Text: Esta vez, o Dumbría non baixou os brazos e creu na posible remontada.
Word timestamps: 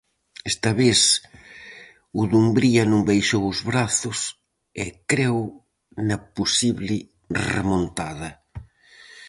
Esta 0.51 0.71
vez, 0.81 0.99
o 2.19 2.21
Dumbría 2.31 2.83
non 2.91 3.05
baixou 3.09 3.43
os 3.53 3.59
brazos 3.69 4.19
e 4.83 4.85
creu 5.11 5.37
na 6.07 6.17
posible 6.37 6.95
remontada. 7.51 8.29